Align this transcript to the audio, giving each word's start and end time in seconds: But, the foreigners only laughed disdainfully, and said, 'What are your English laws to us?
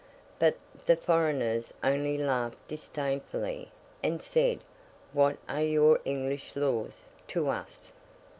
But, 0.39 0.57
the 0.87 0.95
foreigners 0.97 1.75
only 1.83 2.17
laughed 2.17 2.57
disdainfully, 2.67 3.69
and 4.01 4.19
said, 4.19 4.61
'What 5.13 5.37
are 5.47 5.61
your 5.63 5.99
English 6.05 6.55
laws 6.55 7.05
to 7.27 7.49
us? 7.49 7.93